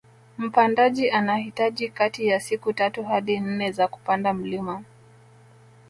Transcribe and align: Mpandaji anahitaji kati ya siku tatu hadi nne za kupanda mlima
Mpandaji 0.37 1.09
anahitaji 1.09 1.89
kati 1.89 2.27
ya 2.27 2.39
siku 2.39 2.73
tatu 2.73 3.03
hadi 3.03 3.39
nne 3.39 3.71
za 3.71 3.87
kupanda 3.87 4.33
mlima 4.33 4.83